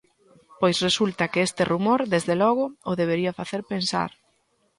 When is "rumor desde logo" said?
1.71-2.65